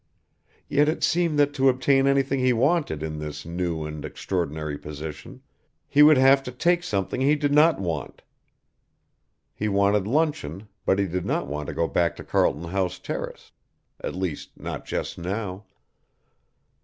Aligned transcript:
Yet 0.67 0.89
it 0.89 1.03
seemed 1.03 1.37
that 1.37 1.53
to 1.53 1.69
obtain 1.69 2.07
anything 2.07 2.39
he 2.39 2.53
wanted 2.53 3.03
in 3.03 3.19
his 3.19 3.45
new 3.45 3.85
and 3.85 4.03
extraordinary 4.03 4.75
position, 4.75 5.43
he 5.87 6.01
would 6.01 6.17
have 6.17 6.41
to 6.41 6.51
take 6.51 6.81
something 6.81 7.21
he 7.21 7.35
did 7.35 7.51
not 7.53 7.79
want. 7.79 8.23
He 9.53 9.67
wanted 9.69 10.07
luncheon 10.07 10.67
but 10.87 10.97
he 10.97 11.05
did 11.05 11.27
not 11.27 11.45
want 11.45 11.67
to 11.67 11.75
go 11.75 11.87
back 11.87 12.15
to 12.15 12.23
Carlton 12.23 12.63
House 12.63 12.97
Terrace, 12.97 13.51
at 14.03 14.15
least 14.15 14.59
not 14.59 14.87
just 14.87 15.19
now. 15.19 15.65